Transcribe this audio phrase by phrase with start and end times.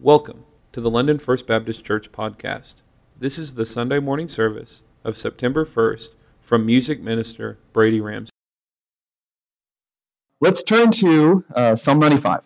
[0.00, 2.76] Welcome to the London First Baptist Church podcast.
[3.18, 6.10] This is the Sunday morning service of September 1st
[6.40, 8.30] from music minister Brady Ramsey.
[10.40, 12.42] Let's turn to uh, Psalm 95.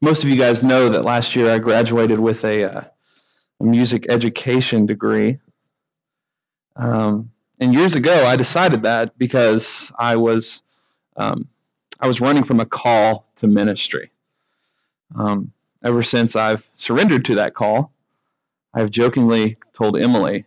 [0.00, 2.84] Most of you guys know that last year I graduated with a, uh,
[3.58, 5.40] music education degree.
[6.76, 10.62] Um, and years ago, I decided that because I was
[11.16, 11.48] um,
[12.00, 14.10] I was running from a call to ministry.
[15.14, 15.52] Um,
[15.84, 17.92] ever since I've surrendered to that call,
[18.72, 20.46] I've jokingly told Emily,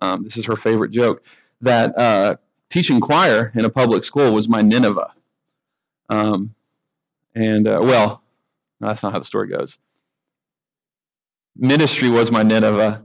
[0.00, 1.22] um, this is her favorite joke,
[1.62, 2.36] that uh,
[2.70, 5.12] teaching choir in a public school was my Nineveh.
[6.08, 6.54] Um,
[7.34, 8.22] and, uh, well,
[8.80, 9.78] that's not how the story goes.
[11.56, 13.02] Ministry was my Nineveh.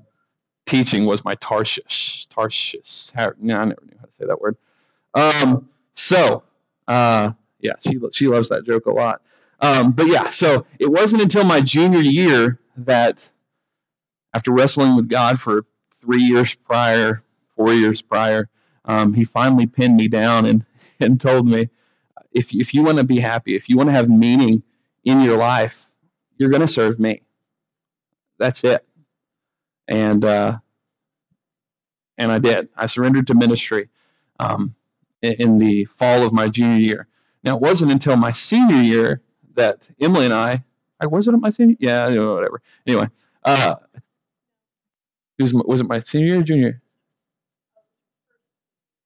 [0.66, 2.28] Teaching was my Tarshish.
[2.28, 3.12] Tarshish.
[3.40, 4.58] no, I never knew how to say that word.
[5.14, 6.44] Um, so,
[6.88, 9.22] uh, yeah, she she loves that joke a lot.
[9.62, 13.30] Um, but yeah, so it wasn't until my junior year that,
[14.34, 17.24] after wrestling with God for three years prior,
[17.56, 18.50] four years prior,
[18.86, 20.66] um, he finally pinned me down and
[21.00, 21.70] and told me,
[22.32, 24.64] if if you want to be happy, if you want to have meaning
[25.06, 25.92] in your life,
[26.38, 27.22] you're going to serve me.
[28.40, 28.86] That's it.
[29.88, 30.60] And uh,
[32.18, 32.70] and I did.
[32.78, 33.90] I surrendered to ministry
[34.40, 34.76] um,
[35.22, 37.08] in, in the fall of my junior year.
[37.44, 39.22] Now, it wasn't until my senior year
[39.56, 40.64] that Emily and I,
[41.00, 41.76] I was it my senior?
[41.80, 42.62] Yeah, whatever.
[42.86, 43.10] Anyway,
[43.44, 43.76] uh,
[45.38, 46.82] it was, was it my senior year or junior?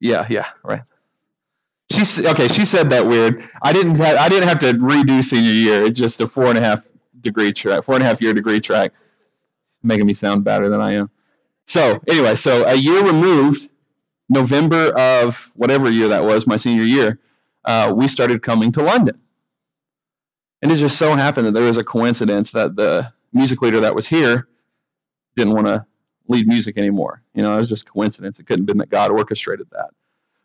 [0.02, 0.82] Yeah, yeah, right.
[1.92, 2.48] She okay.
[2.48, 3.48] She said that weird.
[3.62, 3.96] I didn't.
[3.96, 5.84] Have, I didn't have to redo senior year.
[5.84, 6.84] It's just a four and a half
[7.22, 8.92] degree track, four and a half year degree track,
[9.84, 11.10] making me sound better than I am.
[11.68, 13.70] So anyway, so a year removed,
[14.30, 17.20] November of whatever year that was, my senior year,
[17.66, 19.20] uh, we started coming to London.
[20.62, 23.94] And it just so happened that there was a coincidence that the music leader that
[23.94, 24.48] was here
[25.36, 25.86] didn't want to
[26.28, 27.22] lead music anymore.
[27.34, 28.40] You know, it was just coincidence.
[28.40, 29.90] It couldn't have been that God orchestrated that.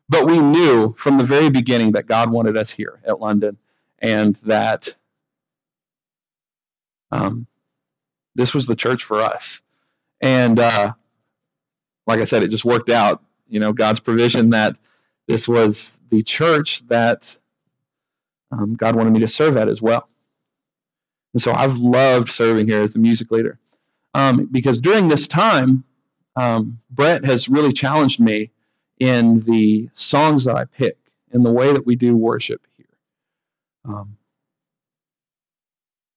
[0.09, 3.57] But we knew from the very beginning that God wanted us here at London
[4.01, 4.89] and that
[7.13, 7.47] um,
[8.35, 9.63] this was the church for us.
[10.21, 10.93] And uh,
[12.07, 13.23] like I said, it just worked out.
[13.49, 14.77] You know, God's provision that
[15.31, 17.39] this was the church that
[18.51, 20.09] um, God wanted me to serve at as well.
[21.35, 23.61] And so I've loved serving here as the music leader.
[24.13, 25.85] Um, because during this time,
[26.35, 28.51] um, Brett has really challenged me
[28.99, 30.99] in the songs that I pick,
[31.33, 32.87] in the way that we do worship here.
[33.85, 34.17] Um,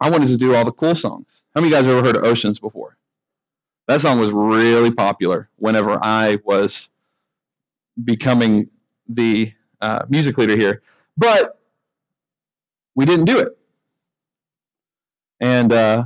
[0.02, 1.44] I wanted to do all the cool songs.
[1.54, 2.98] How many of you guys have ever heard of Oceans before?
[3.88, 6.90] That song was really popular whenever I was
[8.04, 8.70] becoming
[9.08, 10.82] the uh, music leader here,
[11.18, 11.60] but
[12.96, 13.58] we didn't do it.
[15.40, 16.06] And uh,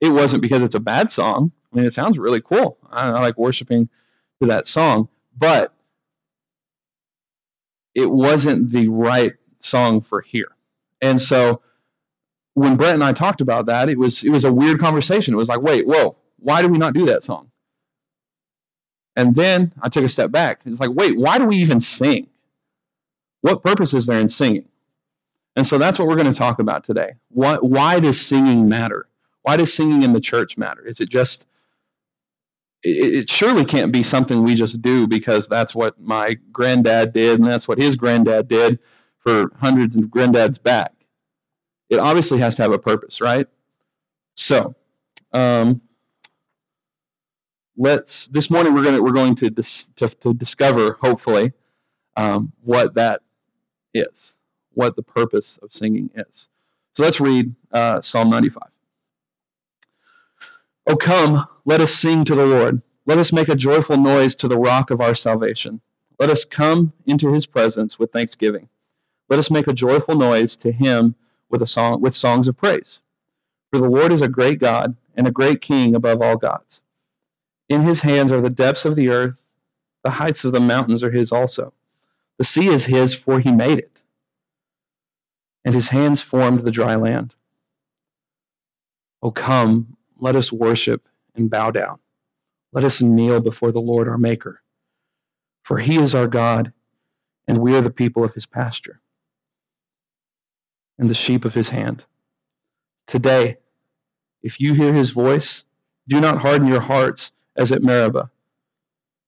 [0.00, 1.52] it wasn't because it's a bad song.
[1.72, 2.78] I mean, it sounds really cool.
[2.90, 3.88] I, I like worshiping
[4.42, 5.72] to that song, but
[7.94, 10.48] it wasn't the right song for here.
[11.00, 11.62] And so
[12.54, 15.34] when Brett and I talked about that, it was it was a weird conversation.
[15.34, 17.50] It was like, wait, whoa, why do we not do that song?
[19.16, 20.60] And then I took a step back.
[20.64, 22.28] It's like, wait, why do we even sing?
[23.42, 24.68] What purpose is there in singing?
[25.56, 27.14] And so that's what we're going to talk about today.
[27.28, 29.06] Why, why does singing matter?
[29.42, 30.84] Why does singing in the church matter?
[30.84, 31.46] Is it just,
[32.82, 37.38] it, it surely can't be something we just do because that's what my granddad did
[37.38, 38.80] and that's what his granddad did
[39.18, 40.92] for hundreds of granddads back.
[41.88, 43.46] It obviously has to have a purpose, right?
[44.36, 44.74] So,
[45.32, 45.80] um,
[47.76, 51.52] let's this morning we're going to we're going to dis, to, to discover hopefully
[52.16, 53.22] um, what that
[53.94, 54.38] is,
[54.74, 56.48] what the purpose of singing is.
[56.94, 58.62] So let's read uh, Psalm 95.
[60.86, 62.82] Oh, come, let us sing to the Lord.
[63.06, 65.80] Let us make a joyful noise to the rock of our salvation.
[66.20, 68.68] Let us come into his presence with thanksgiving.
[69.30, 71.14] Let us make a joyful noise to him
[71.50, 73.00] with a song with songs of praise.
[73.72, 76.82] For the Lord is a great God and a great king above all gods.
[77.68, 79.36] In his hands are the depths of the earth,
[80.04, 81.72] the heights of the mountains are his also.
[82.38, 84.00] The sea is his, for he made it,
[85.64, 87.34] and his hands formed the dry land.
[89.22, 91.98] O come, let us worship and bow down.
[92.72, 94.62] Let us kneel before the Lord our Maker.
[95.64, 96.72] For he is our God,
[97.48, 99.00] and we are the people of his pasture,
[100.98, 102.04] and the sheep of his hand.
[103.06, 103.58] Today,
[104.42, 105.64] if you hear his voice,
[106.08, 108.30] do not harden your hearts as at Meribah,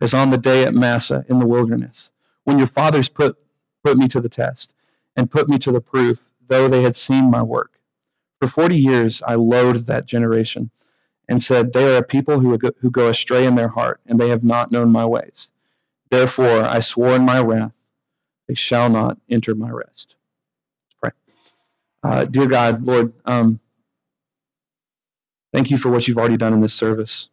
[0.01, 2.13] as on the day at Massah in the wilderness,
[2.45, 3.39] when your fathers put,
[3.85, 4.75] put me to the test
[5.17, 6.21] and put me to the proof.
[6.49, 7.73] though they had seen my work.
[8.41, 10.71] For forty years I loathed that generation
[11.29, 14.31] and said, They are a people who who go astray in their heart, and they
[14.31, 15.51] have not known my ways.
[16.11, 17.73] Therefore I swore in my wrath,
[18.49, 20.17] they shall not enter my rest.
[20.89, 22.11] Let's pray.
[22.11, 23.61] Uh, dear God, Lord, um,
[25.55, 27.31] thank you for what you've already done in this service.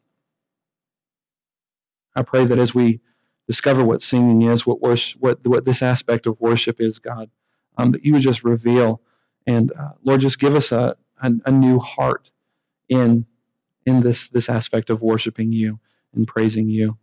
[2.16, 3.02] I pray that as we
[3.48, 7.30] discover what singing is, what worship, what what this aspect of worship is, God,
[7.78, 9.02] um, that you would just reveal
[9.46, 12.32] and uh, Lord, just give us a, a, a new heart
[12.90, 13.26] in
[13.86, 15.80] in this this aspect of worshiping you
[16.14, 16.98] and praising you.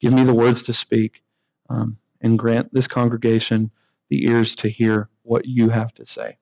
[0.00, 1.22] Give me the words to speak,
[1.70, 3.70] um, and grant this congregation
[4.08, 6.38] the ears to hear what you have to say.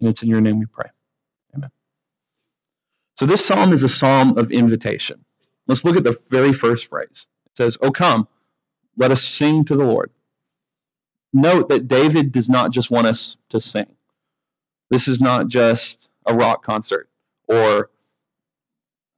[0.00, 0.88] And it's in your name we pray.
[1.54, 1.70] Amen.
[3.18, 5.24] So this psalm is a psalm of invitation.
[5.66, 7.26] Let's look at the very first phrase.
[7.56, 8.28] Says, "Oh come,
[8.96, 10.10] let us sing to the Lord."
[11.32, 13.86] Note that David does not just want us to sing.
[14.90, 17.08] This is not just a rock concert
[17.48, 17.90] or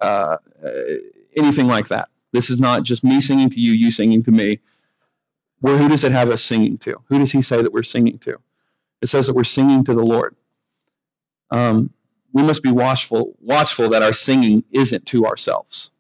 [0.01, 0.39] uh,
[1.37, 2.09] anything like that.
[2.33, 4.61] This is not just me singing to you, you singing to me.
[5.61, 7.01] Where who does it have us singing to?
[7.09, 8.39] Who does he say that we're singing to?
[9.03, 10.37] It says that we're singing to the Lord.
[11.51, 11.91] Um,
[12.33, 15.91] we must be watchful, watchful that our singing isn't to ourselves.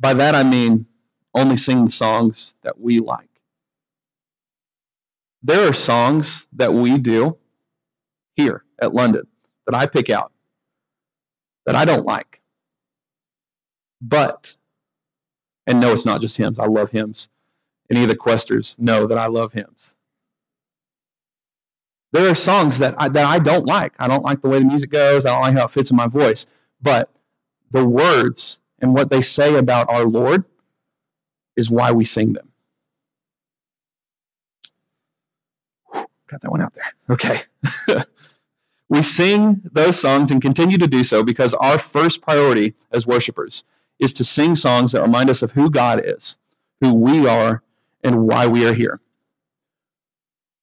[0.00, 0.86] By that I mean
[1.34, 3.28] only sing the songs that we like.
[5.42, 7.36] There are songs that we do
[8.34, 9.26] here at London
[9.66, 10.32] that I pick out
[11.66, 12.40] that I don't like.
[14.02, 14.54] But,
[15.66, 16.58] and no, it's not just hymns.
[16.58, 17.28] I love hymns.
[17.90, 19.96] Any of the questers know that I love hymns.
[22.12, 23.92] There are songs that I, that I don't like.
[23.98, 25.26] I don't like the way the music goes.
[25.26, 26.46] I don't like how it fits in my voice.
[26.82, 27.10] But
[27.70, 30.44] the words and what they say about our Lord
[31.60, 32.48] is why we sing them.
[36.28, 36.92] Got that one out there.
[37.10, 37.42] Okay.
[38.88, 43.64] we sing those songs and continue to do so because our first priority as worshipers
[43.98, 46.38] is to sing songs that remind us of who God is,
[46.80, 47.62] who we are,
[48.02, 49.00] and why we are here.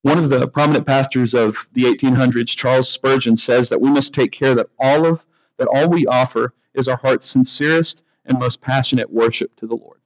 [0.01, 4.31] One of the prominent pastors of the 1800s, Charles Spurgeon, says that we must take
[4.31, 5.25] care that all of
[5.57, 9.99] that all we offer is our heart's sincerest and most passionate worship to the Lord.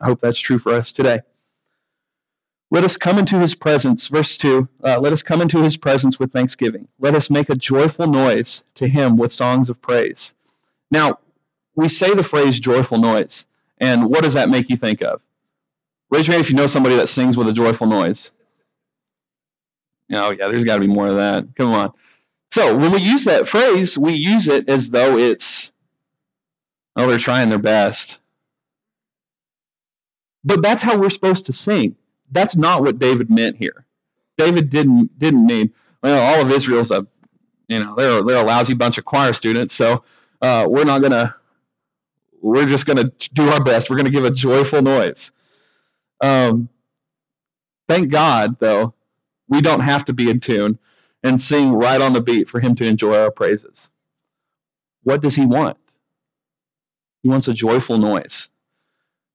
[0.00, 1.20] I hope that's true for us today.
[2.70, 4.08] Let us come into his presence.
[4.08, 6.88] Verse 2 uh, Let us come into his presence with thanksgiving.
[6.98, 10.34] Let us make a joyful noise to him with songs of praise.
[10.90, 11.18] Now,
[11.76, 13.46] we say the phrase joyful noise,
[13.78, 15.22] and what does that make you think of?
[16.10, 18.32] Raise your hand if you know somebody that sings with a joyful noise.
[20.12, 21.46] Oh, yeah, there's got to be more of that.
[21.56, 21.92] Come on.
[22.52, 25.72] So, when we use that phrase, we use it as though it's,
[26.96, 28.20] oh, they're trying their best.
[30.44, 31.96] But that's how we're supposed to sing.
[32.30, 33.86] That's not what David meant here.
[34.38, 37.06] David didn't didn't mean well, all of Israel's a,
[37.68, 40.04] you know, they're they're a lousy bunch of choir students, so
[40.42, 41.34] uh, we're not gonna
[42.42, 43.88] we're just to do our best.
[43.88, 45.32] We're to give a joyful noise.
[46.20, 46.68] Um,
[47.88, 48.94] thank God, though,
[49.48, 50.78] we don't have to be in tune
[51.22, 53.88] and sing right on the beat for Him to enjoy our praises.
[55.04, 55.78] What does He want?
[57.22, 58.48] He wants a joyful noise.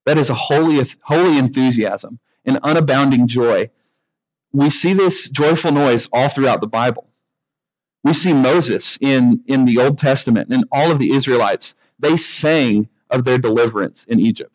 [0.06, 3.69] That is a holy, holy enthusiasm, an unabounding joy.
[4.51, 7.07] We see this joyful noise all throughout the Bible.
[8.03, 11.75] We see Moses in, in the Old Testament and all of the Israelites.
[12.00, 14.51] They sang of their deliverance in Egypt.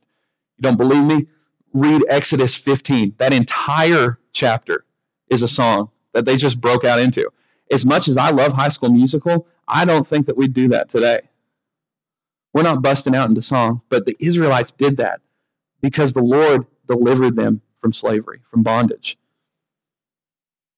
[0.57, 1.27] You don't believe me?
[1.73, 3.15] Read Exodus 15.
[3.19, 4.85] That entire chapter
[5.29, 7.29] is a song that they just broke out into.
[7.71, 10.89] As much as I love High School Musical, I don't think that we'd do that
[10.89, 11.21] today.
[12.53, 15.21] We're not busting out into song, but the Israelites did that
[15.85, 19.19] because the Lord delivered them from slavery, from bondage.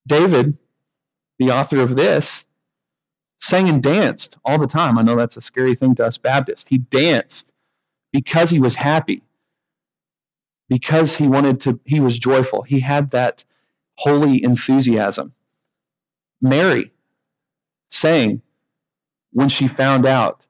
[0.08, 0.58] David,
[1.38, 2.44] the author of this,
[3.40, 4.98] sang and danced all the time.
[4.98, 6.66] I know that's a scary thing to us Baptists.
[6.66, 7.50] He danced
[8.12, 9.22] because he was happy,
[10.68, 12.62] because he wanted to, he was joyful.
[12.62, 13.44] He had that
[13.98, 15.34] holy enthusiasm.
[16.42, 16.90] Mary
[17.90, 18.42] sang
[19.32, 20.46] when she found out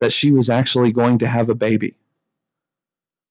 [0.00, 1.96] that she was actually going to have a baby.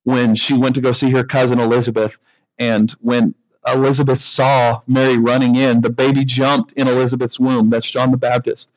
[0.09, 2.17] When she went to go see her cousin Elizabeth,
[2.57, 3.35] and when
[3.67, 7.69] Elizabeth saw Mary running in, the baby jumped in Elizabeth's womb.
[7.69, 8.71] That's John the Baptist.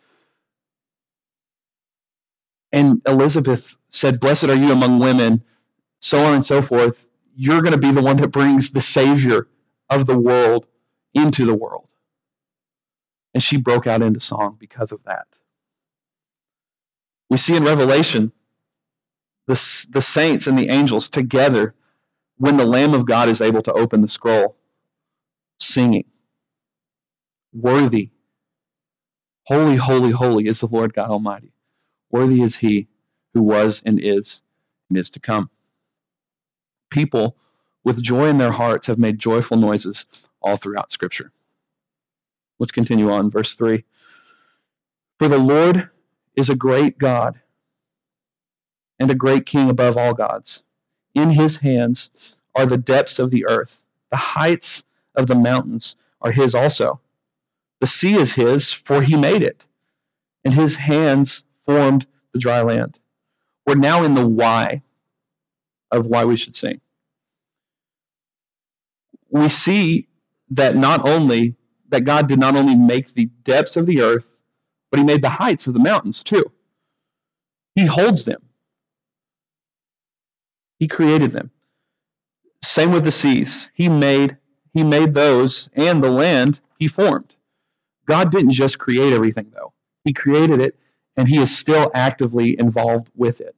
[2.72, 5.42] And Elizabeth said, Blessed are you among women,
[6.00, 7.06] so on and so forth.
[7.36, 9.48] You're going to be the one that brings the Savior
[9.90, 10.66] of the world
[11.14, 11.88] into the world.
[13.34, 15.26] And she broke out into song because of that.
[17.30, 18.32] We see in Revelation
[19.46, 21.74] the, the saints and the angels together
[22.38, 24.56] when the Lamb of God is able to open the scroll,
[25.60, 26.04] singing.
[27.54, 28.10] Worthy,
[29.44, 31.52] holy, holy, holy is the Lord God Almighty.
[32.10, 32.88] Worthy is he
[33.34, 34.42] who was and is
[34.88, 35.50] and is to come.
[36.90, 37.36] People
[37.84, 40.06] with joy in their hearts have made joyful noises
[40.40, 41.32] all throughout Scripture.
[42.58, 43.84] Let's continue on, verse 3.
[45.18, 45.90] For the Lord
[46.36, 47.40] is a great God
[48.98, 50.64] and a great King above all gods.
[51.14, 52.10] In his hands
[52.54, 54.84] are the depths of the earth, the heights
[55.14, 57.00] of the mountains are his also.
[57.80, 59.64] The sea is his, for he made it,
[60.44, 62.98] and his hands formed the dry land.
[63.66, 64.82] We're now in the why
[65.90, 66.80] of why we should sing.
[69.30, 70.08] We see
[70.50, 71.56] that not only
[71.88, 74.36] that God did not only make the depths of the earth,
[74.90, 76.44] but he made the heights of the mountains too.
[77.74, 78.42] He holds them.
[80.82, 81.52] He created them.
[82.64, 83.68] Same with the seas.
[83.72, 84.36] He made
[84.74, 87.36] he made those and the land he formed.
[88.06, 89.72] God didn't just create everything though.
[90.02, 90.76] He created it
[91.16, 93.54] and he is still actively involved with it.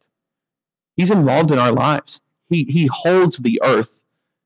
[0.99, 2.21] He's involved in our lives.
[2.50, 3.99] He he holds the earth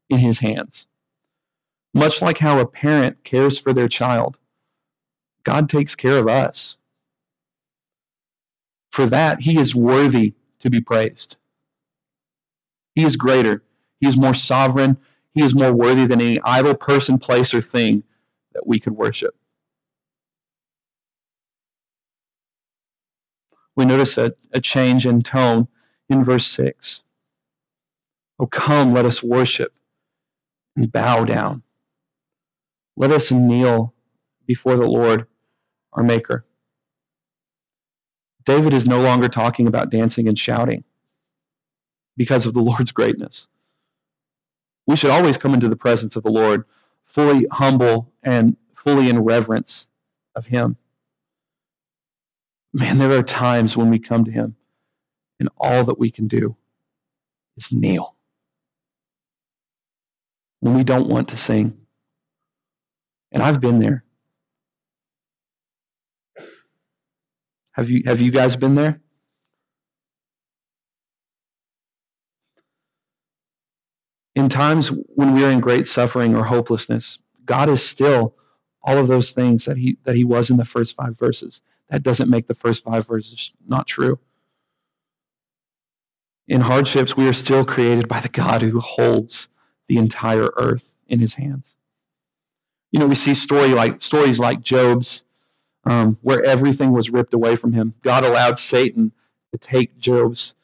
[0.08, 0.86] in his hands.
[1.94, 4.38] Much like how a parent cares for their child,
[5.42, 6.78] God takes care of us.
[8.92, 11.38] For that, he is worthy to be praised.
[12.98, 13.62] He is greater.
[14.00, 14.96] He is more sovereign.
[15.32, 18.02] He is more worthy than any idol, person, place, or thing
[18.54, 19.36] that we could worship.
[23.76, 25.68] We notice a, a change in tone
[26.08, 27.04] in verse 6.
[28.40, 29.72] Oh, come, let us worship
[30.74, 31.62] and bow down.
[32.96, 33.94] Let us kneel
[34.44, 35.28] before the Lord,
[35.92, 36.44] our Maker.
[38.44, 40.82] David is no longer talking about dancing and shouting
[42.18, 43.48] because of the Lord's greatness.
[44.86, 46.66] We should always come into the presence of the Lord
[47.06, 49.90] fully humble and fully in reverence
[50.36, 50.76] of Him.
[52.74, 54.56] Man, there are times when we come to Him
[55.40, 56.56] and all that we can do
[57.56, 58.16] is kneel.
[60.60, 61.78] When we don't want to sing.
[63.32, 64.04] And I've been there.
[67.72, 69.00] Have you have you guys been there?
[74.38, 78.36] In times when we are in great suffering or hopelessness, God is still
[78.84, 81.60] all of those things that he that he was in the first five verses.
[81.90, 84.18] That doesn't make the first five verses not true.
[86.46, 89.48] In hardships, we are still created by the God who holds
[89.88, 91.76] the entire earth in his hands.
[92.92, 95.24] You know, we see story like stories like Job's,
[95.84, 97.92] um, where everything was ripped away from him.
[98.02, 99.10] God allowed Satan
[99.50, 100.54] to take Job's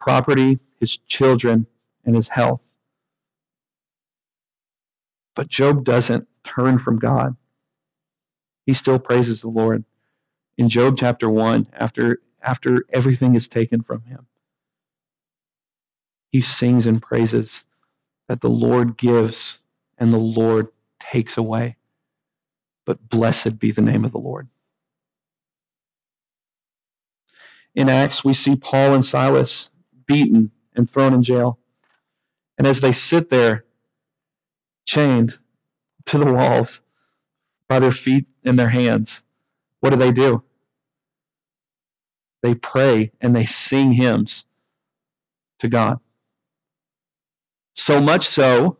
[0.00, 1.66] property, his children,
[2.04, 2.62] and his health.
[5.36, 7.36] But Job doesn't turn from God.
[8.66, 9.84] He still praises the Lord.
[10.58, 14.26] In Job chapter 1, after, after everything is taken from him,
[16.32, 17.66] he sings and praises
[18.28, 19.60] that the Lord gives
[19.98, 20.68] and the Lord
[21.00, 21.76] takes away.
[22.86, 24.48] But blessed be the name of the Lord.
[27.74, 29.70] In Acts, we see Paul and Silas
[30.06, 31.58] beaten and thrown in jail.
[32.58, 33.65] And as they sit there,
[34.86, 35.38] chained
[36.06, 36.82] to the walls
[37.68, 39.24] by their feet and their hands,
[39.80, 40.42] what do they do?
[42.42, 44.46] They pray and they sing hymns
[45.60, 46.00] to God.
[47.74, 48.78] So much so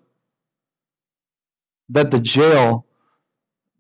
[1.91, 2.87] that the jail,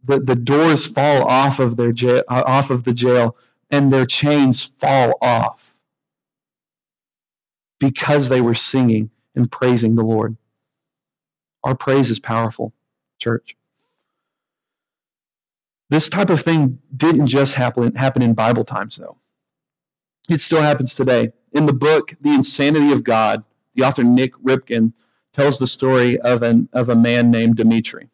[0.04, 3.37] the, the doors fall off of their jail, uh, off of the jail,
[3.71, 5.75] and their chains fall off
[7.80, 10.37] because they were singing and praising the Lord.
[11.66, 12.73] Our praise is powerful,
[13.18, 13.56] church.
[15.90, 19.16] This type of thing didn't just happen, happen in Bible times, though.
[20.28, 21.32] It still happens today.
[21.52, 23.42] In the book, The Insanity of God,
[23.75, 24.92] the author Nik Ripken
[25.32, 28.11] tells the story of, an, of a man named Dmitri.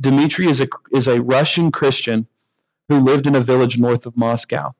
[0.00, 2.26] Dmitri is a, is a Russian Christian
[2.88, 4.74] who lived in a village north of Moscow.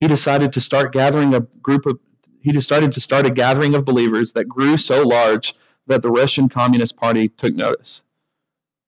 [0.00, 2.00] He decided to start gathering a group of
[2.40, 5.54] he decided to start a gathering of believers that grew so large
[5.86, 8.04] that the Russian Communist Party took notice.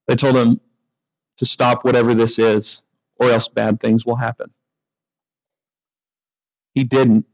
[0.06, 0.60] They told him
[1.38, 2.82] to stop whatever this is,
[3.18, 4.50] or else bad things will happen.
[6.74, 7.26] He didn't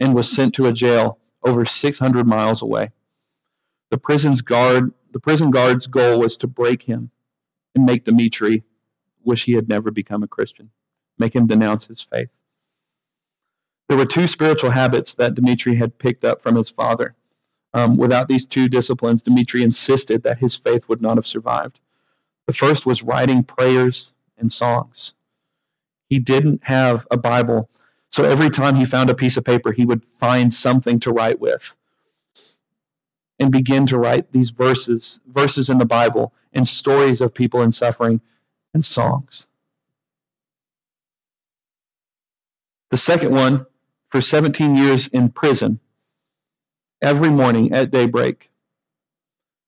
[0.00, 2.90] and was sent to a jail over 600 miles away.
[3.90, 7.10] The prison's guard, the prison guard's goal was to break him
[7.74, 8.64] and make Dmitri
[9.24, 10.70] wish he had never become a Christian,
[11.18, 12.30] make him denounce his faith.
[13.88, 17.14] There were two spiritual habits that Dmitri had picked up from his father
[17.74, 21.78] um, without these two disciplines, Dmitri insisted that his faith would not have survived.
[22.46, 25.14] The first was writing prayers and songs.
[26.08, 27.70] He didn't have a Bible,
[28.10, 31.40] so every time he found a piece of paper, he would find something to write
[31.40, 31.74] with
[33.38, 37.72] and begin to write these verses, verses in the Bible, and stories of people in
[37.72, 38.20] suffering
[38.74, 39.48] and songs.
[42.90, 43.64] The second one,
[44.10, 45.80] for 17 years in prison,
[47.02, 48.50] every morning at daybreak,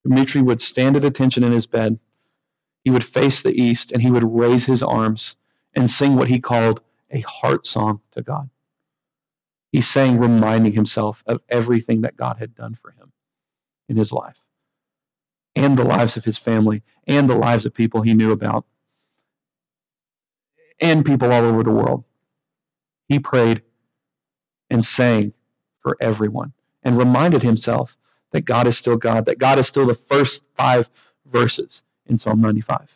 [0.07, 1.99] Dmitri would stand at attention in his bed.
[2.85, 5.37] He would face the east and he would raise his arms
[5.75, 8.51] and sing what he called a heart song to God.
[9.73, 13.13] He sang, reminding himself of everything that God had done for him
[13.89, 14.39] in his life
[15.57, 18.67] and the lives of his family and the lives of people he knew about
[20.81, 22.05] and people all over the world.
[23.09, 23.63] He prayed
[24.71, 25.35] and sang
[25.81, 26.53] for everyone
[26.85, 27.97] and reminded himself
[28.33, 30.89] that God is still God, that God is still the first five
[31.27, 32.89] verses in Psalm 95.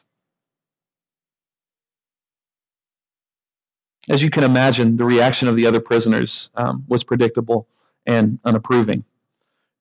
[4.08, 7.68] As you can imagine, the reaction of the other prisoners um, was predictable
[8.06, 9.04] and unapproving.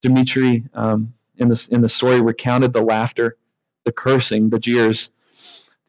[0.01, 3.37] Dmitri, um, in, the, in the story, recounted the laughter,
[3.85, 5.11] the cursing, the jeers.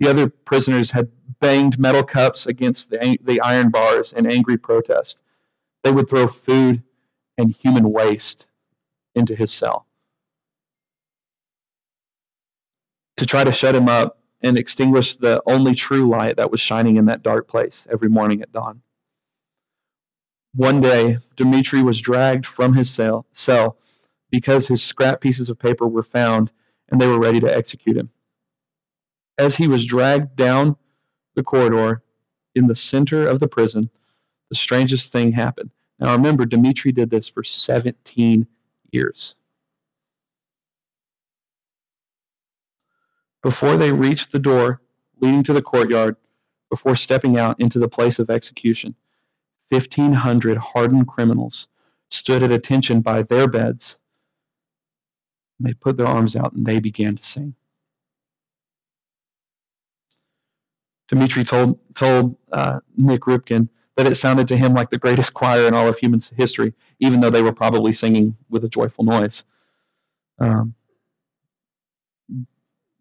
[0.00, 1.10] The other prisoners had
[1.40, 5.20] banged metal cups against the, the iron bars in angry protest.
[5.84, 6.82] They would throw food
[7.38, 8.46] and human waste
[9.14, 9.86] into his cell
[13.18, 16.96] to try to shut him up and extinguish the only true light that was shining
[16.96, 18.80] in that dark place every morning at dawn.
[20.54, 23.76] One day, Dmitri was dragged from his cell, cell
[24.30, 26.50] because his scrap pieces of paper were found
[26.88, 28.10] and they were ready to execute him.
[29.36, 30.76] As he was dragged down
[31.34, 32.02] the corridor
[32.54, 33.90] in the center of the prison,
[34.50, 35.70] the strangest thing happened.
[35.98, 38.46] Now remember, Dmitri did this for 17
[38.92, 39.36] years.
[43.42, 44.80] Before they reached the door
[45.20, 46.16] leading to the courtyard,
[46.70, 48.94] before stepping out into the place of execution,
[49.70, 51.68] 1,500 hardened criminals
[52.10, 53.98] stood at attention by their beds
[55.60, 57.54] they put their arms out and they began to sing.
[61.08, 65.66] Dmitri told, told uh, Nik Ripken that it sounded to him like the greatest choir
[65.66, 69.44] in all of human history, even though they were probably singing with a joyful noise.
[70.38, 70.76] Um,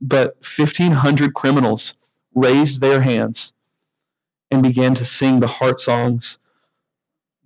[0.01, 1.93] but 1,500 criminals
[2.33, 3.53] raised their hands
[4.49, 6.39] and began to sing the heart songs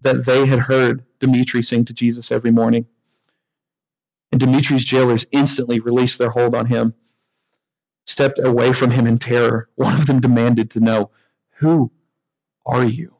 [0.01, 2.85] that they had heard Dmitri sing to Jesus every morning.
[4.31, 6.93] And Dimitri's jailers instantly released their hold on him,
[8.05, 9.67] stepped away from him in terror.
[9.75, 11.11] One of them demanded to know,
[11.57, 11.91] Who
[12.65, 13.13] are you?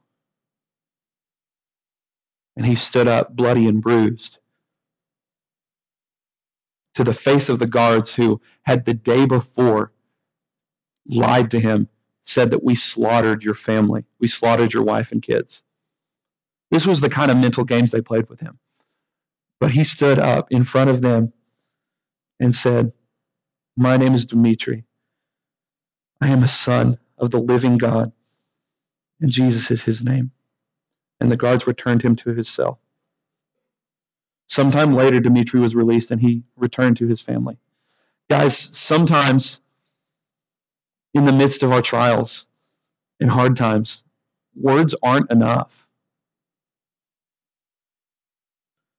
[2.57, 4.37] And he stood up, bloody and bruised,
[6.95, 9.91] to the face of the guards who had the day before
[11.07, 11.87] lied to him,
[12.25, 15.63] said that we slaughtered your family, we slaughtered your wife and kids.
[16.69, 18.59] This was the kind of mental games they played with him.
[19.59, 21.33] But he stood up in front of them
[22.39, 22.93] and said,
[23.77, 24.85] My name is Dmitri.
[26.21, 28.11] I am a son of the living God,
[29.19, 30.31] and Jesus is his name.
[31.21, 32.81] And the guards returned him to his cell.
[34.47, 37.57] Sometime later, Dmitri was released and he returned to his family.
[38.29, 39.61] Guys, sometimes
[41.13, 42.47] in the midst of our trials
[43.21, 44.03] and hard times,
[44.55, 45.87] words aren't enough.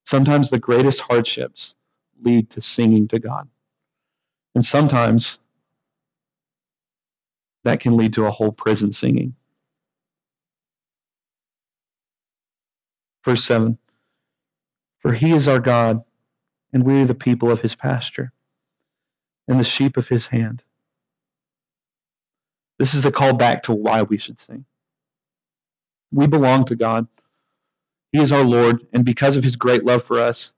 [0.07, 1.77] Sometimes the greatest hardships
[2.23, 3.49] lead to singing to God.
[4.55, 5.41] And sometimes
[7.65, 9.35] that can lead to a whole prison singing.
[13.25, 13.79] Verse 7
[15.01, 16.03] For he is our God,
[16.73, 18.33] and we are the people of his pasture,
[19.49, 20.63] and the sheep of his hand.
[22.79, 24.65] This is a call back to why we should sing.
[26.13, 27.09] We belong to God.
[28.13, 30.55] He is our Lord, and because of his great love for us,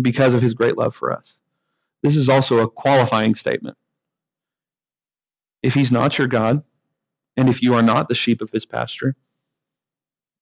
[0.00, 1.40] because of his great love for us.
[2.02, 3.76] This is also a qualifying statement.
[5.62, 6.62] If he's not your God,
[7.36, 9.16] and if you are not the sheep of his pasture,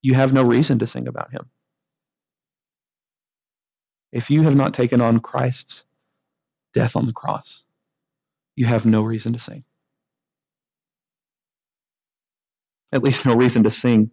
[0.03, 1.47] you have no reason to sing about him.
[4.13, 5.85] If you have not taken on Christ's
[6.75, 7.65] death on the cross,
[8.57, 9.65] you have no reason to sing.
[12.93, 14.11] At least no reason to sing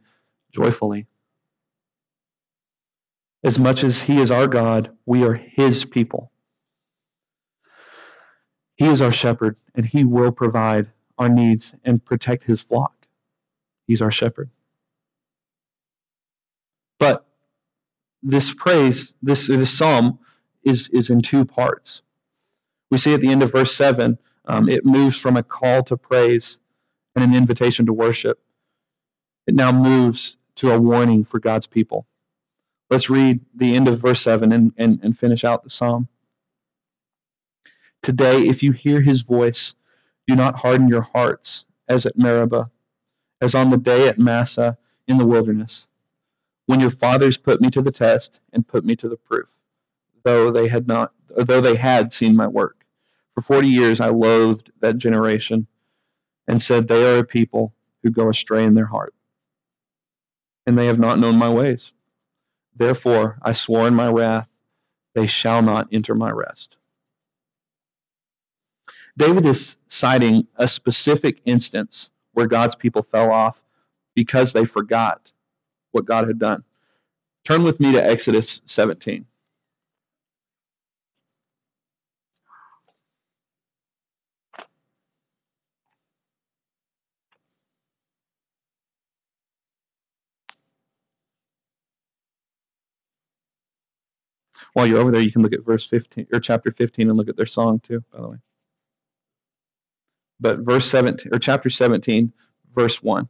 [0.54, 1.08] joyfully.
[3.44, 6.32] As much as He is our God, we are His people.
[8.76, 12.94] He is our shepherd, and He will provide our needs and protect His flock.
[13.88, 14.50] He's our shepherd.
[17.00, 17.26] But
[18.24, 20.20] this praise, this, this psalm,
[20.64, 22.02] is, is in two parts.
[22.92, 25.98] We see at the end of verse 7, um, it moves from a call to
[25.98, 26.60] praise
[27.16, 28.40] and an invitation to worship.
[29.48, 32.08] It now moves to a warning for God's people.
[32.90, 36.08] Let's read the end of verse 7 and, and, and finish out the psalm.
[38.02, 39.76] Today, if you hear his voice,
[40.28, 42.72] do not harden your hearts as at Meribah,
[43.42, 45.89] as on the day at Massah in the wilderness,
[46.70, 49.48] when your fathers put me to the test and put me to the proof,
[50.24, 52.86] though they had not, though they had seen my work.
[53.34, 55.66] For forty years I loathed that generation,
[56.48, 59.16] and said, They are a people who go astray in their heart,
[60.68, 61.92] and they have not known my ways.
[62.76, 64.48] Therefore I swore in my wrath,
[65.16, 66.78] They shall not enter my rest.
[69.18, 73.60] David is citing a specific instance where God's people fell off
[74.14, 75.32] because they forgot
[75.92, 76.64] what God had done.
[77.46, 79.26] Turn with me to Exodus 17.
[94.74, 97.30] While you're over there, you can look at verse 15 or chapter 15 and look
[97.30, 98.38] at their song too, by the way
[100.42, 102.34] but verse 17 or chapter 17
[102.76, 103.30] verse 1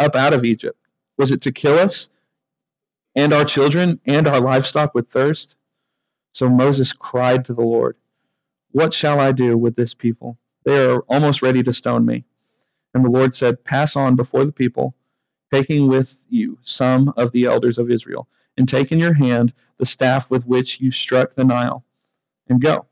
[0.00, 0.78] up out of Egypt?
[1.18, 2.08] Was it to kill us
[3.14, 5.56] and our children and our livestock with thirst?
[6.32, 7.96] So Moses cried to the Lord,
[8.72, 10.38] What shall I do with this people?
[10.64, 12.24] They are almost ready to stone me.
[12.94, 14.94] And the Lord said, Pass on before the people,
[15.52, 19.86] taking with you some of the elders of Israel, and take in your hand the
[19.86, 21.84] staff with which you struck the Nile,
[22.48, 22.86] and go.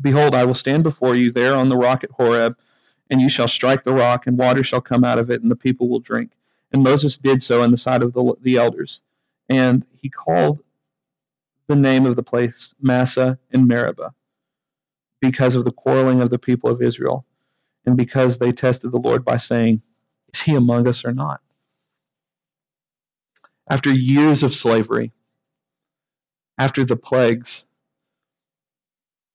[0.00, 2.56] Behold, I will stand before you there on the rock at Horeb,
[3.12, 5.56] and you shall strike the rock, and water shall come out of it, and the
[5.56, 6.32] people will drink.
[6.72, 9.02] And Moses did so in the sight of the, the elders.
[9.50, 10.60] And he called
[11.68, 14.14] the name of the place Massah and Meribah,
[15.20, 17.26] because of the quarreling of the people of Israel,
[17.86, 19.82] and because they tested the Lord by saying,
[20.34, 21.40] Is he among us or not?
[23.70, 25.12] After years of slavery,
[26.58, 27.66] after the plagues,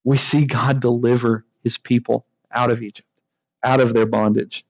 [0.05, 3.06] we see God deliver his people out of Egypt,
[3.63, 4.65] out of their bondage.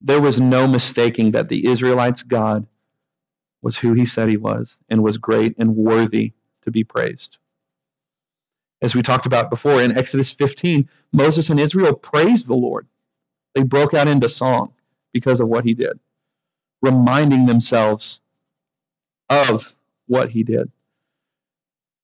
[0.00, 2.66] There was no mistaking that the Israelites' God
[3.62, 6.32] was who he said he was and was great and worthy
[6.64, 7.38] to be praised.
[8.82, 12.86] As we talked about before in Exodus 15, Moses and Israel praised the Lord.
[13.54, 14.74] They broke out into song
[15.12, 15.98] because of what he did,
[16.82, 18.20] reminding themselves
[19.30, 19.74] of
[20.06, 20.70] what he did.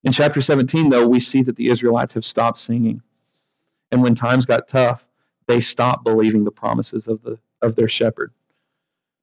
[0.05, 3.03] In chapter 17, though, we see that the Israelites have stopped singing.
[3.93, 5.07] And when times got tough,
[5.53, 8.33] they stopped believing the promises of, the, of their shepherd.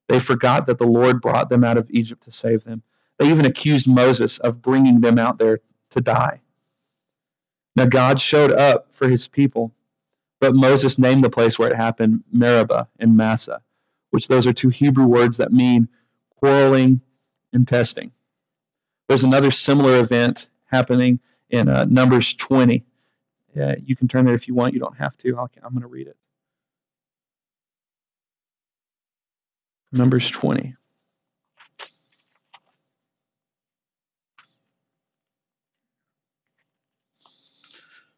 [0.08, 2.84] They forgot that the Lord brought them out of Egypt to save them.
[3.18, 6.42] They even accused Moses of bringing them out there to die.
[7.76, 9.74] Now, God showed up for his people,
[10.40, 13.64] but Moses named the place where it happened Meribah and Massah,
[14.12, 15.88] which those are two Hebrew words that mean
[16.36, 17.02] quarreling
[17.54, 18.12] and testing.
[19.08, 22.86] There's another similar event happening in uh, Numbers 20.
[23.60, 24.74] Uh, you can turn there if you want.
[24.74, 25.38] You don't have to.
[25.38, 26.18] i am going to read it.
[29.92, 30.76] Numbers 20.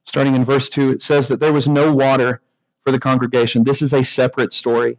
[0.06, 2.42] Starting in verse 2, it says that there was no water
[2.84, 3.64] for the congregation.
[3.64, 4.98] This is a separate story.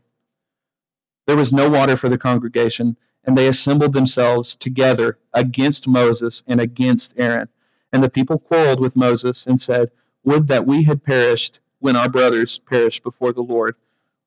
[1.27, 6.61] There was no water for the congregation and they assembled themselves together against Moses and
[6.61, 7.49] against Aaron.
[7.93, 9.91] And the people quarreled with Moses and said,
[10.25, 13.75] Would that we had perished when our brothers perished before the Lord.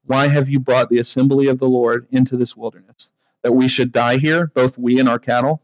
[0.06, 3.12] Why have you brought the assembly of the Lord into this wilderness?
[3.44, 5.62] That we should die here, both we and our cattle?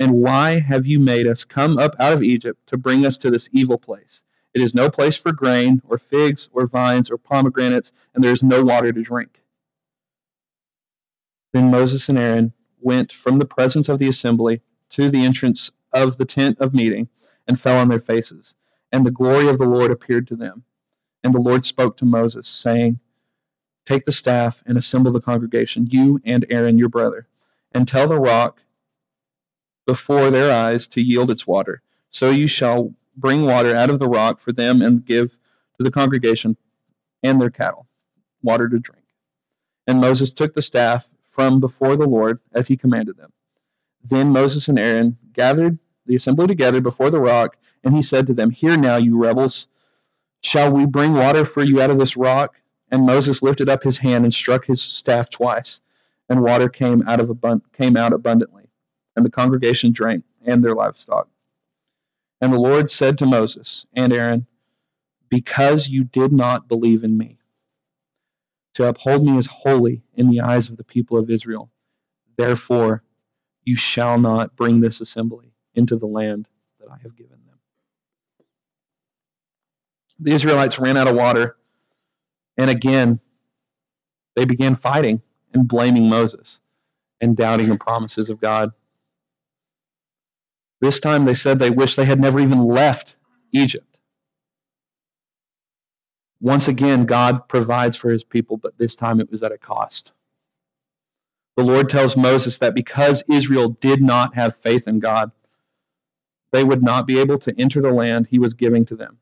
[0.00, 3.30] And why have you made us come up out of Egypt to bring us to
[3.30, 4.24] this evil place?
[4.54, 8.42] It is no place for grain, or figs, or vines, or pomegranates, and there is
[8.42, 9.40] no water to drink.
[11.52, 16.16] Then Moses and Aaron went from the presence of the assembly to the entrance of
[16.16, 17.08] the tent of meeting
[17.46, 18.56] and fell on their faces.
[18.92, 20.64] And the glory of the Lord appeared to them.
[21.24, 23.00] And the Lord spoke to Moses, saying,
[23.86, 27.26] Take the staff and assemble the congregation, you and Aaron your brother,
[27.72, 28.60] and tell the rock
[29.86, 31.82] before their eyes to yield its water.
[32.10, 35.30] So you shall bring water out of the rock for them and give
[35.76, 36.56] to the congregation
[37.22, 37.86] and their cattle
[38.42, 39.04] water to drink.
[39.86, 43.32] And Moses took the staff from before the Lord as he commanded them.
[44.04, 48.34] Then Moses and Aaron gathered the assembly together before the rock, and he said to
[48.34, 49.68] them, Hear now, you rebels,
[50.42, 52.56] shall we bring water for you out of this rock?
[52.90, 55.80] And Moses lifted up his hand and struck his staff twice,
[56.28, 58.70] and water came out of abund- came out abundantly,
[59.16, 61.28] and the congregation drank and their livestock.
[62.40, 64.46] And the Lord said to Moses and Aaron,
[65.28, 67.38] Because you did not believe in me,
[68.74, 71.70] to uphold me as holy in the eyes of the people of Israel,
[72.36, 73.02] therefore
[73.64, 76.48] you shall not bring this assembly into the land
[76.80, 77.47] that I have given them.
[80.20, 81.56] The Israelites ran out of water,
[82.56, 83.20] and again,
[84.36, 85.22] they began fighting
[85.54, 86.60] and blaming Moses
[87.20, 88.72] and doubting the promises of God.
[90.80, 93.16] This time they said they wished they had never even left
[93.52, 93.96] Egypt.
[96.40, 100.12] Once again, God provides for his people, but this time it was at a cost.
[101.56, 105.32] The Lord tells Moses that because Israel did not have faith in God,
[106.52, 109.18] they would not be able to enter the land he was giving to them.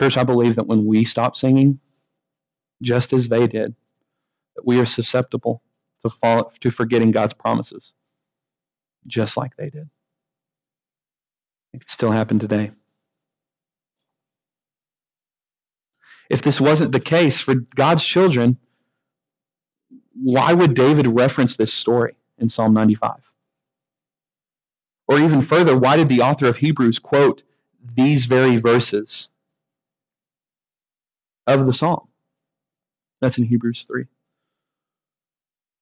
[0.00, 1.78] Church, I believe that when we stop singing,
[2.80, 3.74] just as they did,
[4.56, 5.60] that we are susceptible
[6.00, 7.92] to fall to forgetting God's promises,
[9.06, 9.90] just like they did.
[11.74, 12.70] It could still happen today.
[16.30, 18.56] If this wasn't the case for God's children,
[20.14, 23.16] why would David reference this story in Psalm 95?
[25.08, 27.42] Or even further, why did the author of Hebrews quote
[27.94, 29.28] these very verses
[31.46, 32.08] of the psalm?
[33.20, 34.04] That's in Hebrews 3.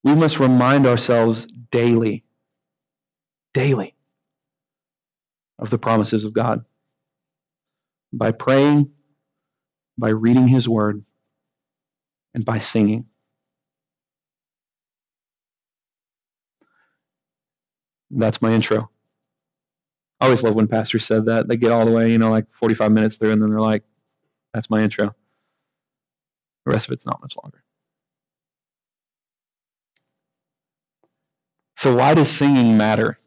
[0.03, 2.25] We must remind ourselves daily,
[3.53, 3.95] daily,
[5.59, 6.65] of the promises of God
[8.13, 8.91] by praying,
[9.97, 11.03] by reading His Word,
[12.33, 13.05] and by singing.
[18.11, 18.89] That's my intro.
[20.21, 21.47] I always love when pastors said that.
[21.47, 23.83] They get all the way, you know, like 45 minutes through, and then they're like,
[24.53, 25.15] that's my intro.
[26.69, 27.63] The rest of it's not much longer.
[31.77, 33.17] So, why does singing matter?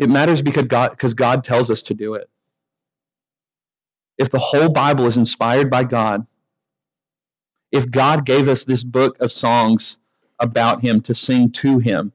[0.00, 2.28] It matters because God, because God tells us to do it.
[4.18, 6.26] If the whole Bible is inspired by God,
[7.70, 10.00] if God gave us this book of songs
[10.40, 12.12] about Him to sing to Him,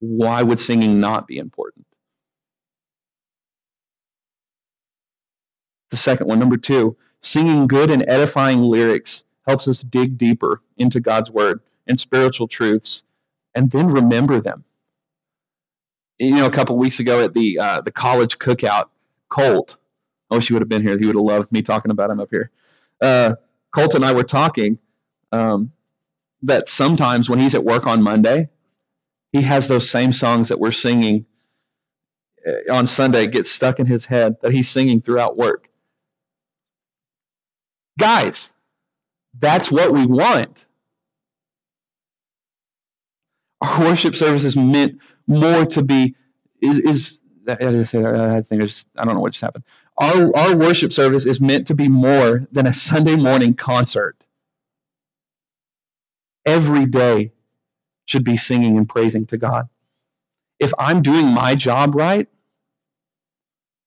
[0.00, 1.81] why would singing not be important?
[5.92, 11.00] The second one, number two, singing good and edifying lyrics helps us dig deeper into
[11.00, 13.04] God's word and spiritual truths
[13.54, 14.64] and then remember them.
[16.18, 18.86] You know, a couple weeks ago at the uh, the college cookout,
[19.28, 19.76] Colt,
[20.30, 20.98] I wish would have been here.
[20.98, 22.50] He would have loved me talking about him up here.
[22.98, 23.34] Uh,
[23.74, 24.78] Colt and I were talking
[25.30, 25.72] um,
[26.44, 28.48] that sometimes when he's at work on Monday,
[29.32, 31.26] he has those same songs that we're singing
[32.46, 35.68] uh, on Sunday get stuck in his head that he's singing throughout work.
[37.98, 38.54] Guys,
[39.40, 40.66] that's what we want.
[43.62, 46.16] Our worship service is meant more to be
[46.62, 47.56] is is I.
[48.38, 49.64] I think just, I don't know what just happened.
[49.98, 54.16] Our our worship service is meant to be more than a Sunday morning concert.
[56.46, 57.32] Every day
[58.06, 59.68] should be singing and praising to God.
[60.60, 62.28] If I'm doing my job right,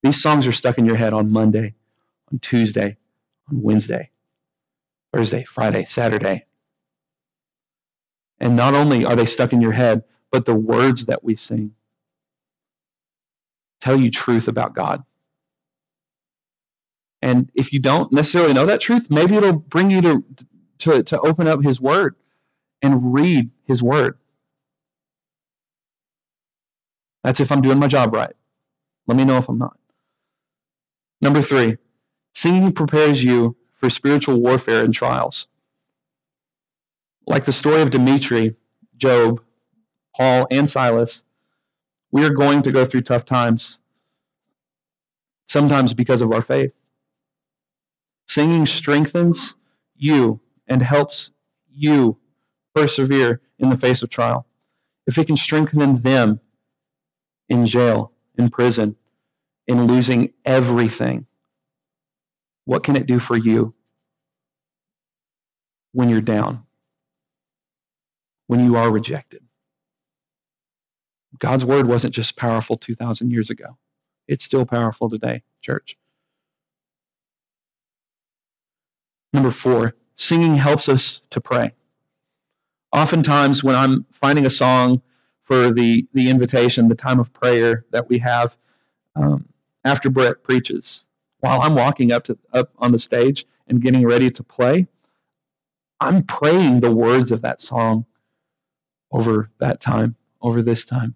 [0.02, 1.74] these songs are stuck in your head on Monday,
[2.32, 2.96] on Tuesday,
[3.50, 4.10] on Wednesday.
[5.14, 6.46] Thursday, Friday, Saturday.
[8.40, 11.72] And not only are they stuck in your head, but the words that we sing
[13.80, 15.04] tell you truth about God.
[17.22, 20.24] And if you don't necessarily know that truth, maybe it'll bring you to,
[20.80, 22.16] to, to open up His Word
[22.82, 24.18] and read His Word.
[27.24, 28.34] That's if I'm doing my job right.
[29.06, 29.78] Let me know if I'm not.
[31.22, 31.78] Number three,
[32.36, 35.46] singing prepares you for spiritual warfare and trials.
[37.26, 38.56] Like the story of Dimitri,
[38.98, 39.40] Job,
[40.14, 41.24] Paul, and Silas,
[42.12, 43.80] we are going to go through tough times,
[45.46, 46.72] sometimes because of our faith.
[48.28, 49.56] Singing strengthens
[49.96, 51.30] you and helps
[51.70, 52.18] you
[52.74, 54.46] persevere in the face of trial.
[55.06, 56.40] If it can strengthen them
[57.48, 58.94] in jail, in prison,
[59.66, 61.26] in losing everything,
[62.66, 63.74] what can it do for you?
[65.92, 66.62] when you're down.
[68.48, 69.42] when you are rejected.
[71.38, 73.76] God's word wasn't just powerful 2,000 years ago,
[74.28, 75.96] it's still powerful today, church.
[79.32, 81.72] Number four, singing helps us to pray.
[82.92, 85.02] Oftentimes, when I'm finding a song
[85.42, 88.56] for the, the invitation, the time of prayer that we have
[89.16, 89.46] um,
[89.84, 91.06] after Brett preaches,
[91.46, 94.88] while I'm walking up to up on the stage and getting ready to play,
[96.00, 98.06] I'm praying the words of that song
[99.12, 101.14] over that time, over this time.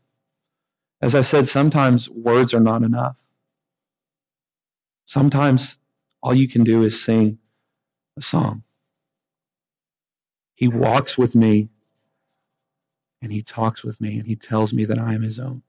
[1.03, 3.16] As I said, sometimes words are not enough.
[5.07, 5.77] Sometimes
[6.23, 7.38] all you can do is sing
[8.19, 8.62] a song.
[10.57, 11.71] He walks with me
[13.23, 15.62] and he talks with me and he tells me that I am his own.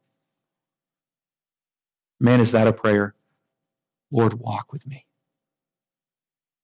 [2.19, 3.15] Man, is that a prayer?
[4.11, 5.05] Lord, walk with me.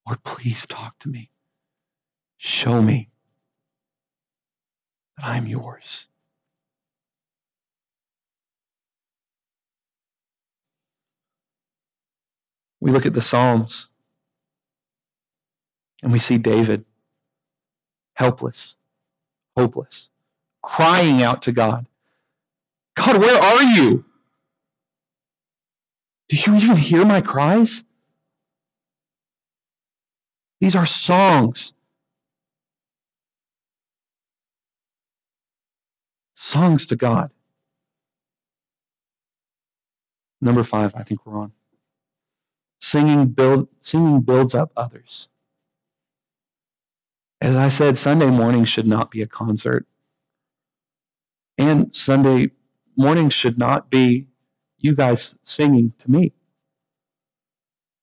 [0.08, 1.30] Lord, please talk to me.
[2.38, 3.10] Show me
[5.18, 6.08] that I am yours.
[12.80, 13.90] We look at the Psalms
[16.04, 16.86] and we see David
[18.14, 18.78] helpless,
[19.58, 20.10] hopeless,
[20.64, 21.86] crying out to God
[22.96, 24.06] God, where are you?
[26.30, 27.84] Do you even hear my cries?
[30.62, 31.74] These are songs.
[36.36, 37.32] Songs to God.
[40.42, 41.52] Number five, I think we're on.
[42.82, 45.30] Singing, build, singing builds up others.
[47.42, 49.86] As I said, Sunday morning should not be a concert.
[51.58, 52.52] And Sunday
[52.96, 54.28] morning should not be
[54.78, 56.34] you guys singing to me.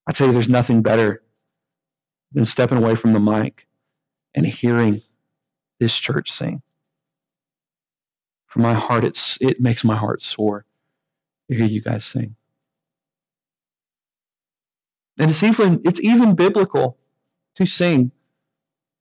[0.06, 1.22] I tell you, there's nothing better
[2.32, 3.66] than stepping away from the mic
[4.34, 5.00] and hearing
[5.80, 6.62] this church sing.
[8.46, 10.64] For my heart, it's, it makes my heart soar
[11.48, 12.36] to hear you guys sing.
[15.18, 16.98] And it's even, it's even biblical
[17.56, 18.10] to sing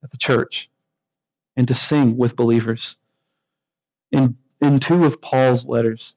[0.02, 0.70] at the church
[1.56, 2.96] and to sing with believers.
[4.12, 6.14] In, in two of Paul's letters,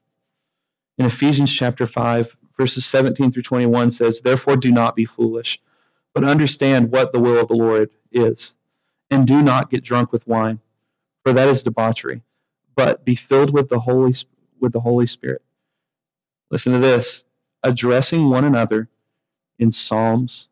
[0.97, 5.61] in Ephesians chapter 5, verses 17 through 21 says, Therefore do not be foolish,
[6.13, 8.55] but understand what the will of the Lord is,
[9.11, 10.59] and do not get drunk with wine,
[11.23, 12.23] for that is debauchery,
[12.75, 14.15] but be filled with the Holy,
[14.59, 15.43] with the Holy Spirit.
[16.49, 17.25] Listen to this
[17.63, 18.89] addressing one another
[19.59, 20.49] in psalms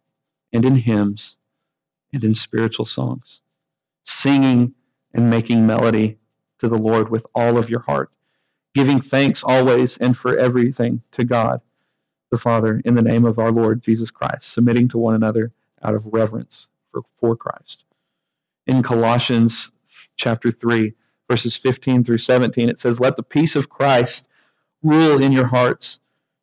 [0.54, 1.38] and in hymns
[2.14, 3.42] and in spiritual songs,
[4.04, 4.74] singing
[5.14, 6.18] and making melody
[6.60, 8.12] to the Lord with all of your heart,
[8.76, 11.62] giving thanks always and for everything to God
[12.30, 15.96] the Father in the name of our Lord Jesus Christ, submitting to one another out
[15.96, 17.86] of reverence for, for Christ.
[18.68, 19.72] In Colossians
[20.18, 20.94] chapter 3,
[21.30, 24.28] verses 15 through 17, it says, Let the peace of Christ
[24.84, 26.02] rule in your hearts,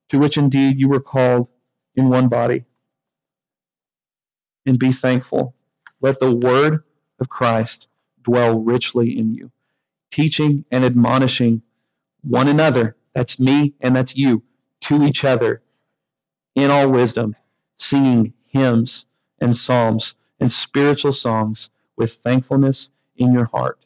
[0.09, 1.49] to which indeed you were called
[1.97, 2.65] in one body.
[4.65, 5.55] And be thankful.
[6.01, 6.85] Let the word
[7.21, 7.89] of Christ
[8.23, 9.51] dwell richly in you,
[10.11, 11.61] teaching and admonishing
[12.23, 14.43] one another, that's me and that's you,
[14.83, 15.63] to each other
[16.55, 17.37] in all wisdom,
[17.79, 19.07] singing hymns
[19.41, 23.85] and psalms and spiritual songs with thankfulness in your heart.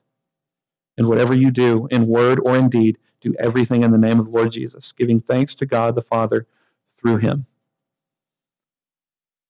[0.97, 4.27] And whatever you do, in word or in deed, do everything in the name of
[4.27, 6.47] the Lord Jesus, giving thanks to God the Father
[6.97, 7.47] through him.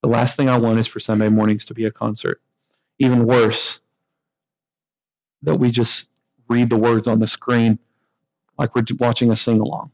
[0.01, 2.41] The last thing I want is for Sunday mornings to be a concert.
[2.99, 3.79] Even worse,
[5.43, 6.07] that we just
[6.49, 7.79] read the words on the screen
[8.57, 9.91] like we're watching a sing along.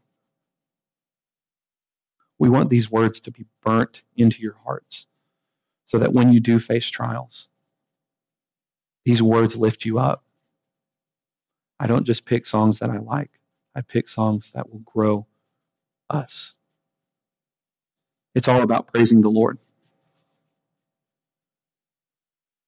[2.39, 5.07] We want these words to be burnt into your hearts
[5.85, 7.49] so that when you do face trials,
[9.05, 10.23] these words lift you up.
[11.79, 13.31] I don't just pick songs that I like,
[13.75, 15.27] I pick songs that will grow
[16.09, 16.53] us.
[18.35, 19.59] It's all about praising the Lord.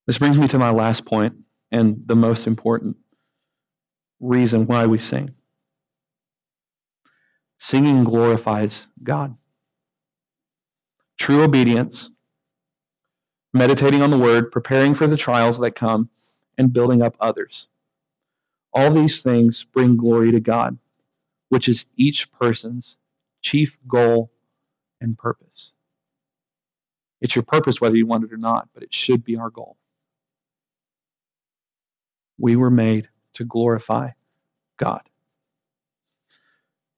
[0.08, 1.36] This brings me to my last point
[1.72, 2.98] and the most important
[4.20, 5.34] reason why we sing.
[7.66, 9.36] Singing glorifies God.
[11.18, 12.12] True obedience,
[13.56, 16.08] meditating on the word, preparing for the trials that come,
[16.60, 17.68] and building up others.
[18.72, 20.78] All these things bring glory to God,
[21.50, 23.00] which is each person's
[23.42, 24.30] chief goal
[25.02, 25.74] and purpose.
[27.20, 29.76] It's your purpose whether you want it or not, but it should be our goal.
[32.38, 34.12] We were made to glorify
[34.78, 35.02] God.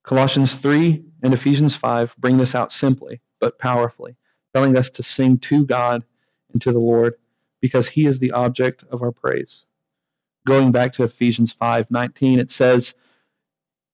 [0.08, 4.18] Colossians 3 and Ephesians 5 bring this out simply but powerfully,
[4.56, 6.04] telling us to sing to God
[6.54, 7.16] and to the Lord
[7.62, 9.68] because He is the object of our praise.
[10.48, 12.96] going back to Ephesians 5:19, it says,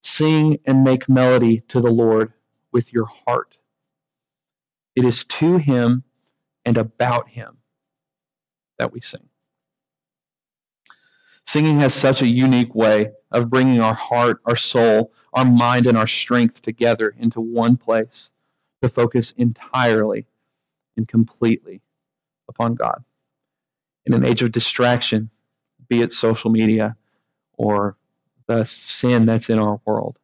[0.04, 2.34] "Sing and make melody to the Lord
[2.72, 3.58] with your heart.
[4.96, 6.04] It is to him
[6.66, 7.60] and about him
[8.80, 9.30] that we sing."
[11.46, 15.98] Singing has such a unique way of bringing our heart, our soul, our mind, and
[15.98, 18.32] our strength together into one place
[18.82, 20.26] to focus entirely
[20.98, 21.82] and completely
[22.48, 23.04] upon God.
[24.06, 25.30] In an age of distraction,
[25.90, 26.96] be it social media
[27.58, 27.98] or
[28.48, 30.18] the sin that's in our world,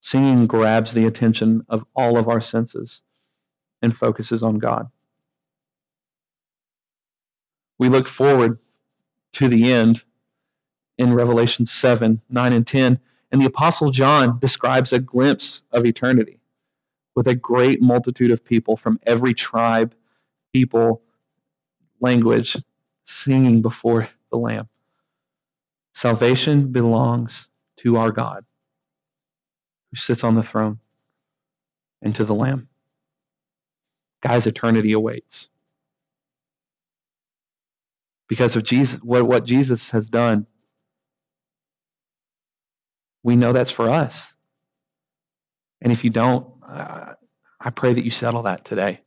[0.00, 3.02] singing grabs the attention of all of our senses
[3.80, 4.88] and focuses on God.
[7.78, 8.58] We look forward
[9.34, 10.02] to the end
[10.98, 13.00] in Revelation 7, 9, and 10.
[13.32, 16.40] And the Apostle John describes a glimpse of eternity
[17.14, 19.94] with a great multitude of people from every tribe,
[20.52, 21.02] people,
[22.00, 22.56] language,
[23.04, 24.68] singing before the Lamb.
[25.94, 28.44] Salvation belongs to our God
[29.90, 30.78] who sits on the throne
[32.02, 32.68] and to the Lamb.
[34.22, 35.48] Guys, eternity awaits
[38.32, 40.46] because of Jesus, what, what Jesus has done.
[43.22, 44.32] We know that's for us.
[45.82, 47.12] And if you don't, uh,
[47.60, 49.02] I pray that you settle that today.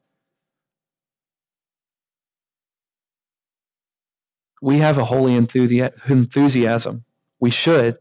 [4.62, 7.04] We have a holy enthusiasm.
[7.40, 7.98] We should,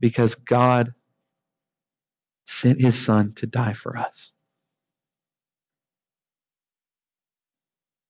[0.00, 0.94] because God
[2.46, 4.32] sent his son to die for us.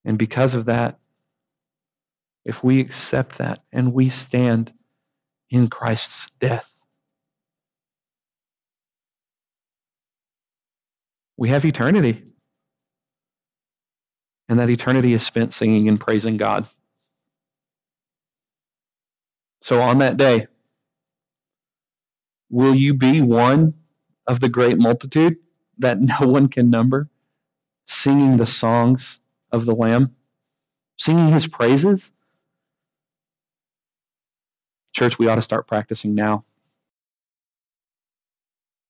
[0.05, 0.99] And because of that,
[2.49, 4.73] if we accept that and we stand
[5.51, 6.67] in Christ's death.
[11.37, 12.23] We have eternity.
[14.49, 16.67] And that eternity is spent singing and praising God.
[19.61, 20.47] So on that day,
[22.49, 23.75] will you be one
[24.25, 25.37] of the great multitude
[25.77, 27.09] that no one can number,
[27.85, 29.19] singing the songs
[29.51, 30.15] of the Lamb,
[30.97, 32.11] singing his praises?
[34.93, 36.45] Church, we ought to start practicing now.